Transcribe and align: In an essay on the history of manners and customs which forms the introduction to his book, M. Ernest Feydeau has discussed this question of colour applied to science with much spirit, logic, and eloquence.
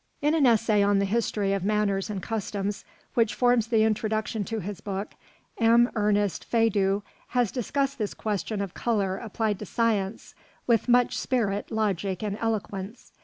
In 0.19 0.33
an 0.33 0.47
essay 0.47 0.81
on 0.81 0.97
the 0.97 1.05
history 1.05 1.53
of 1.53 1.63
manners 1.63 2.09
and 2.09 2.23
customs 2.23 2.83
which 3.13 3.35
forms 3.35 3.67
the 3.67 3.83
introduction 3.83 4.43
to 4.45 4.57
his 4.59 4.81
book, 4.81 5.11
M. 5.59 5.91
Ernest 5.93 6.43
Feydeau 6.43 7.03
has 7.27 7.51
discussed 7.51 7.99
this 7.99 8.15
question 8.15 8.61
of 8.61 8.73
colour 8.73 9.17
applied 9.17 9.59
to 9.59 9.65
science 9.67 10.33
with 10.65 10.89
much 10.89 11.15
spirit, 11.15 11.69
logic, 11.69 12.23
and 12.23 12.35
eloquence. 12.41 13.11